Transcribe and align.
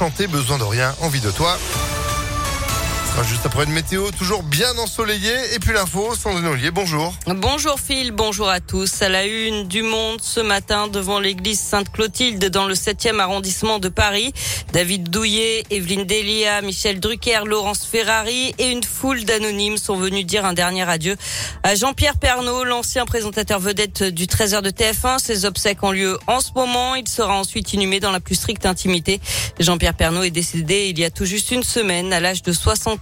chanter 0.00 0.28
Besoin 0.28 0.56
de 0.56 0.64
rien, 0.64 0.94
envie 1.02 1.20
de 1.20 1.30
toi. 1.30 1.58
Juste 3.28 3.44
après 3.44 3.64
une 3.64 3.72
météo 3.72 4.10
toujours 4.12 4.42
bien 4.42 4.76
ensoleillée. 4.78 5.54
Et 5.54 5.58
puis 5.58 5.72
l'info, 5.74 6.14
Sandrine 6.14 6.46
Ollier, 6.46 6.70
bonjour. 6.70 7.14
Bonjour 7.26 7.78
Phil, 7.78 8.12
bonjour 8.12 8.48
à 8.48 8.60
tous. 8.60 9.02
À 9.02 9.08
la 9.08 9.26
une 9.26 9.68
du 9.68 9.82
monde 9.82 10.20
ce 10.22 10.40
matin 10.40 10.88
devant 10.88 11.20
l'église 11.20 11.60
Sainte-Clotilde 11.60 12.46
dans 12.46 12.66
le 12.66 12.74
7e 12.74 13.20
arrondissement 13.20 13.78
de 13.78 13.88
Paris. 13.88 14.32
David 14.72 15.10
Douillet, 15.10 15.64
Evelyne 15.70 16.04
Delia, 16.04 16.62
Michel 16.62 16.98
Drucker, 16.98 17.40
Laurence 17.44 17.84
Ferrari 17.84 18.54
et 18.58 18.70
une 18.70 18.82
foule 18.82 19.24
d'anonymes 19.24 19.76
sont 19.76 19.96
venus 19.96 20.24
dire 20.24 20.44
un 20.44 20.54
dernier 20.54 20.88
adieu 20.88 21.16
à 21.62 21.74
Jean-Pierre 21.74 22.16
Pernaud, 22.16 22.64
l'ancien 22.64 23.04
présentateur 23.04 23.60
vedette 23.60 24.02
du 24.02 24.26
13h 24.26 24.62
de 24.62 24.70
TF1. 24.70 25.18
Ses 25.18 25.44
obsèques 25.44 25.82
ont 25.82 25.92
lieu 25.92 26.18
en 26.26 26.40
ce 26.40 26.50
moment. 26.54 26.94
Il 26.94 27.06
sera 27.06 27.34
ensuite 27.34 27.72
inhumé 27.74 28.00
dans 28.00 28.12
la 28.12 28.20
plus 28.20 28.34
stricte 28.34 28.66
intimité. 28.66 29.20
Jean-Pierre 29.58 29.94
Pernaud 29.94 30.22
est 30.22 30.30
décédé 30.30 30.86
il 30.88 30.98
y 30.98 31.04
a 31.04 31.10
tout 31.10 31.26
juste 31.26 31.50
une 31.50 31.62
semaine 31.62 32.12
à 32.12 32.20
l'âge 32.20 32.42
de 32.42 32.52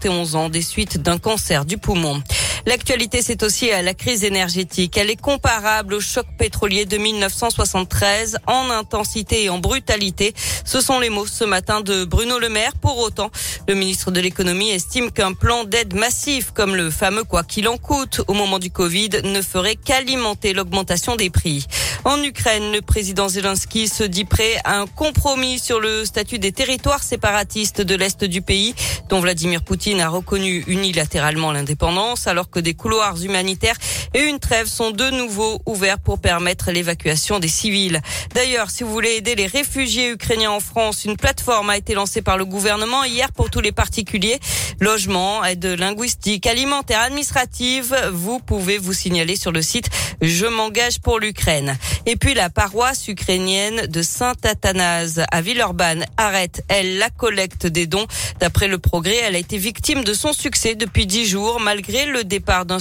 71 0.00 0.36
ans 0.36 0.48
des 0.48 0.62
suites 0.62 1.02
d'un 1.02 1.18
cancer 1.18 1.64
du 1.64 1.76
poumon. 1.76 2.22
L'actualité, 2.66 3.22
c'est 3.22 3.42
aussi 3.42 3.70
à 3.70 3.82
la 3.82 3.94
crise 3.94 4.24
énergétique. 4.24 4.96
Elle 4.96 5.10
est 5.10 5.20
comparable 5.20 5.94
au 5.94 6.00
choc 6.00 6.26
pétrolier 6.38 6.84
de 6.84 6.98
1973 6.98 8.38
en 8.46 8.70
intensité 8.70 9.44
et 9.44 9.48
en 9.48 9.58
brutalité. 9.58 10.34
Ce 10.64 10.80
sont 10.80 11.00
les 11.00 11.08
mots 11.08 11.26
ce 11.26 11.44
matin 11.44 11.80
de 11.80 12.04
Bruno 12.04 12.38
Le 12.38 12.48
Maire. 12.48 12.72
Pour 12.80 12.98
autant, 12.98 13.30
le 13.66 13.74
ministre 13.74 14.10
de 14.10 14.20
l'économie 14.20 14.70
estime 14.70 15.10
qu'un 15.10 15.32
plan 15.32 15.64
d'aide 15.64 15.94
massif 15.94 16.50
comme 16.52 16.76
le 16.76 16.90
fameux 16.90 17.24
quoi 17.24 17.42
qu'il 17.42 17.68
en 17.68 17.78
coûte 17.78 18.20
au 18.28 18.34
moment 18.34 18.58
du 18.58 18.70
Covid 18.70 19.10
ne 19.24 19.40
ferait 19.40 19.76
qu'alimenter 19.76 20.52
l'augmentation 20.52 21.16
des 21.16 21.30
prix. 21.30 21.66
En 22.04 22.22
Ukraine, 22.22 22.72
le 22.72 22.80
président 22.82 23.28
Zelensky 23.28 23.88
se 23.88 24.04
dit 24.04 24.24
prêt 24.24 24.56
à 24.64 24.78
un 24.78 24.86
compromis 24.86 25.58
sur 25.58 25.80
le 25.80 26.04
statut 26.04 26.38
des 26.38 26.52
territoires 26.52 27.02
séparatistes 27.02 27.80
de 27.80 27.94
l'Est 27.94 28.24
du 28.24 28.42
pays, 28.42 28.74
dont 29.08 29.20
Vladimir 29.20 29.62
Poutine 29.62 30.00
a 30.00 30.08
reconnu 30.08 30.64
unilatéralement 30.66 31.52
l'indépendance, 31.52 32.26
alors 32.26 32.50
que 32.50 32.60
des 32.60 32.74
couloirs 32.74 33.20
humanitaires 33.22 33.76
et 34.14 34.22
une 34.22 34.38
trêve 34.38 34.66
sont 34.66 34.90
de 34.90 35.10
nouveau 35.10 35.60
ouverts 35.66 35.98
pour 35.98 36.20
permettre 36.20 36.70
l'évacuation 36.70 37.38
des 37.38 37.48
civils. 37.48 38.00
D'ailleurs, 38.34 38.70
si 38.70 38.84
vous 38.84 38.92
voulez 38.92 39.16
aider 39.16 39.34
les 39.34 39.46
réfugiés 39.46 40.10
ukrainiens 40.10 40.50
en 40.50 40.60
France, 40.60 41.04
une 41.04 41.16
plateforme 41.16 41.70
a 41.70 41.76
été 41.76 41.94
lancée 41.94 42.22
par 42.22 42.36
le 42.36 42.44
gouvernement 42.44 43.04
hier 43.04 43.32
pour 43.32 43.50
tous 43.50 43.60
les 43.60 43.72
particuliers. 43.72 44.38
Logement, 44.80 45.44
aide 45.44 45.64
linguistique, 45.64 46.46
alimentaire, 46.46 47.00
administrative. 47.00 47.96
Vous 48.12 48.38
pouvez 48.40 48.78
vous 48.78 48.92
signaler 48.92 49.36
sur 49.36 49.52
le 49.52 49.62
site 49.62 49.88
Je 50.20 50.46
m'engage 50.46 51.00
pour 51.00 51.18
l'Ukraine. 51.18 51.76
Et 52.06 52.16
puis 52.16 52.34
la 52.34 52.50
paroisse 52.50 53.08
ukrainienne 53.08 53.86
de 53.86 54.02
Saint-Athanase 54.02 55.22
à 55.30 55.40
Villeurbanne 55.40 56.06
arrête, 56.16 56.62
elle, 56.68 56.98
la 56.98 57.10
collecte 57.10 57.66
des 57.66 57.86
dons. 57.86 58.06
D'après 58.40 58.68
le 58.68 58.78
elle 59.06 59.36
a 59.36 59.38
été 59.38 59.58
victime 59.58 60.04
de 60.04 60.12
son 60.12 60.32
succès 60.32 60.74
depuis 60.74 61.06
dix 61.06 61.26
jours, 61.26 61.60
malgré 61.60 62.06
le 62.06 62.24
départ 62.24 62.66
d'un 62.66 62.80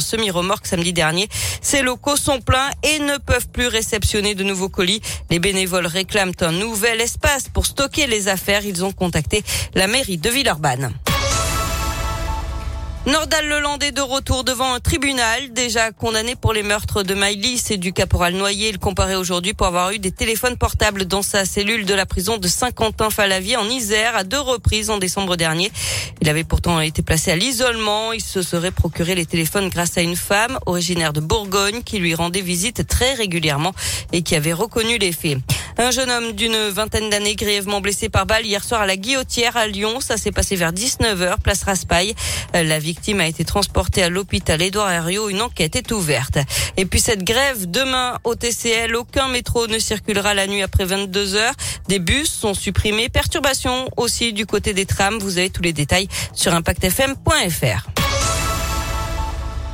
semi-remorque 0.00 0.66
samedi 0.66 0.92
dernier. 0.92 1.28
Ces 1.60 1.82
locaux 1.82 2.16
sont 2.16 2.40
pleins 2.40 2.70
et 2.82 2.98
ne 2.98 3.16
peuvent 3.18 3.48
plus 3.48 3.68
réceptionner 3.68 4.34
de 4.34 4.44
nouveaux 4.44 4.68
colis. 4.68 5.00
Les 5.30 5.38
bénévoles 5.38 5.86
réclament 5.86 6.32
un 6.40 6.52
nouvel 6.52 7.00
espace 7.00 7.48
pour 7.48 7.66
stocker 7.66 8.06
les 8.06 8.28
affaires. 8.28 8.64
Ils 8.64 8.84
ont 8.84 8.92
contacté 8.92 9.42
la 9.74 9.86
mairie 9.86 10.18
de 10.18 10.30
Villeurbanne. 10.30 10.92
Nordal 13.08 13.48
Leland 13.48 13.78
est 13.78 13.92
de 13.92 14.02
retour 14.02 14.44
devant 14.44 14.74
un 14.74 14.80
tribunal 14.80 15.50
déjà 15.54 15.92
condamné 15.92 16.36
pour 16.36 16.52
les 16.52 16.62
meurtres 16.62 17.02
de 17.02 17.14
Maïlis 17.14 17.64
et 17.70 17.78
du 17.78 17.94
caporal 17.94 18.34
Noyer. 18.34 18.68
Il 18.68 18.78
comparait 18.78 19.14
aujourd'hui 19.14 19.54
pour 19.54 19.66
avoir 19.66 19.92
eu 19.92 19.98
des 19.98 20.12
téléphones 20.12 20.58
portables 20.58 21.06
dans 21.06 21.22
sa 21.22 21.46
cellule 21.46 21.86
de 21.86 21.94
la 21.94 22.04
prison 22.04 22.36
de 22.36 22.46
Saint-Quentin-Falavier 22.46 23.56
en 23.56 23.66
Isère 23.66 24.14
à 24.14 24.24
deux 24.24 24.38
reprises 24.38 24.90
en 24.90 24.98
décembre 24.98 25.36
dernier. 25.36 25.72
Il 26.20 26.28
avait 26.28 26.44
pourtant 26.44 26.82
été 26.82 27.00
placé 27.00 27.30
à 27.30 27.36
l'isolement. 27.36 28.12
Il 28.12 28.20
se 28.20 28.42
serait 28.42 28.72
procuré 28.72 29.14
les 29.14 29.24
téléphones 29.24 29.70
grâce 29.70 29.96
à 29.96 30.02
une 30.02 30.16
femme 30.16 30.58
originaire 30.66 31.14
de 31.14 31.20
Bourgogne 31.20 31.82
qui 31.82 32.00
lui 32.00 32.14
rendait 32.14 32.42
visite 32.42 32.86
très 32.86 33.14
régulièrement 33.14 33.72
et 34.12 34.20
qui 34.20 34.36
avait 34.36 34.52
reconnu 34.52 34.98
les 34.98 35.12
faits. 35.12 35.38
Un 35.80 35.92
jeune 35.92 36.10
homme 36.10 36.32
d'une 36.32 36.70
vingtaine 36.70 37.08
d'années 37.08 37.36
grièvement 37.36 37.80
blessé 37.80 38.08
par 38.08 38.26
balle 38.26 38.44
hier 38.44 38.64
soir 38.64 38.80
à 38.80 38.86
la 38.86 38.96
Guillotière 38.96 39.56
à 39.56 39.68
Lyon. 39.68 40.00
Ça 40.00 40.16
s'est 40.16 40.32
passé 40.32 40.56
vers 40.56 40.72
19h, 40.72 41.38
place 41.40 41.62
Raspail. 41.62 42.16
La 42.52 42.80
victime 42.80 43.20
a 43.20 43.28
été 43.28 43.44
transportée 43.44 44.02
à 44.02 44.08
l'hôpital 44.08 44.60
Édouard 44.60 44.90
Herriot. 44.90 45.28
Une 45.28 45.40
enquête 45.40 45.76
est 45.76 45.92
ouverte. 45.92 46.38
Et 46.76 46.84
puis 46.84 47.00
cette 47.00 47.22
grève 47.22 47.70
demain 47.70 48.18
au 48.24 48.34
TCL, 48.34 48.96
aucun 48.96 49.28
métro 49.28 49.68
ne 49.68 49.78
circulera 49.78 50.34
la 50.34 50.48
nuit 50.48 50.62
après 50.62 50.84
22 50.84 51.36
h 51.36 51.52
Des 51.86 52.00
bus 52.00 52.28
sont 52.28 52.54
supprimés. 52.54 53.08
Perturbation 53.08 53.88
aussi 53.96 54.32
du 54.32 54.46
côté 54.46 54.72
des 54.74 54.84
trams. 54.84 55.18
Vous 55.18 55.38
avez 55.38 55.50
tous 55.50 55.62
les 55.62 55.72
détails 55.72 56.08
sur 56.34 56.54
impactfm.fr. 56.54 57.97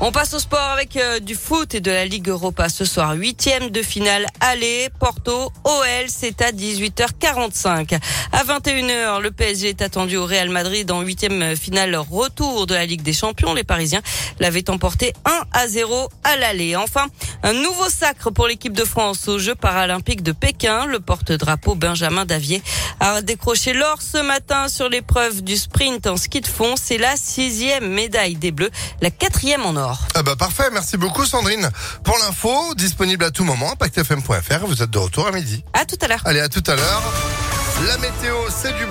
On 0.07 0.13
passe 0.13 0.35
au 0.35 0.39
sport 0.39 0.61
avec 0.61 0.99
euh, 0.99 1.19
du 1.19 1.35
foot 1.35 1.75
et 1.75 1.81
de 1.81 1.91
la 1.91 2.05
Ligue 2.05 2.29
Europa 2.29 2.69
ce 2.69 2.85
soir. 2.85 3.15
Huitième 3.15 3.71
de 3.71 3.81
finale 3.81 4.27
aller, 4.39 4.91
Porto, 5.01 5.51
OL, 5.65 6.05
c'est 6.09 6.43
à 6.43 6.53
18h45. 6.53 7.99
À 8.33 8.45
21h, 8.45 9.23
le 9.23 9.31
PSG 9.31 9.71
est 9.71 9.81
attendu 9.81 10.19
au 10.19 10.27
Real 10.27 10.51
Madrid 10.51 10.91
en 10.91 11.01
huitième 11.01 11.57
finale 11.57 11.97
retour 11.97 12.67
de 12.67 12.75
la 12.75 12.85
Ligue 12.85 13.01
des 13.01 13.15
Champions. 13.15 13.55
Les 13.55 13.65
Parisiens 13.65 14.03
l'avaient 14.41 14.69
emporté 14.69 15.15
1 15.25 15.31
à 15.53 15.69
0 15.69 16.11
à 16.23 16.37
l'aller. 16.37 16.77
Enfin, 16.77 17.07
un 17.43 17.55
nouveau 17.55 17.89
sacre 17.89 18.31
pour 18.31 18.47
l'équipe 18.47 18.75
de 18.75 18.85
France 18.85 19.27
aux 19.29 19.39
Jeux 19.39 19.55
paralympiques 19.55 20.23
de 20.23 20.33
Pékin. 20.33 20.85
Le 20.85 21.01
porte-drapeau 21.01 21.77
Benjamin 21.77 22.27
Davier 22.27 22.63
a 23.01 23.23
décroché 23.23 23.73
l'or 23.73 24.03
ce 24.03 24.19
matin 24.19 24.69
sur 24.69 24.91
l'épreuve 24.91 25.43
du 25.43 25.57
sprint 25.57 26.07
en 26.07 26.19
ski 26.19 26.43
de 26.43 26.47
fond. 26.47 26.75
C'est 26.77 26.99
la 26.99 27.17
sixième 27.17 27.89
médaille 27.89 28.37
des 28.37 28.53
Bleus, 28.53 28.71
la 29.01 29.11
quatrième 29.11 29.65
en 29.65 29.77
or. 29.77 29.94
Ah 30.15 30.23
bah 30.23 30.37
parfait, 30.37 30.71
merci 30.73 30.97
beaucoup 30.97 31.25
Sandrine. 31.25 31.69
Pour 32.03 32.17
l'info, 32.19 32.75
disponible 32.75 33.25
à 33.25 33.31
tout 33.31 33.45
moment, 33.45 33.77
pactfm.fr, 33.77 34.67
vous 34.67 34.83
êtes 34.83 34.91
de 34.91 34.99
retour 34.99 35.27
à 35.27 35.33
midi. 35.33 35.65
À 35.73 35.85
tout 35.85 35.99
à 36.01 36.09
l'heure. 36.09 36.23
Allez, 36.25 36.41
à 36.41 36.49
tout 36.49 36.63
à 36.67 36.75
l'heure. 36.75 37.03
La 37.87 37.99
météo, 37.99 38.37
c'est 38.51 38.73
du 38.73 38.83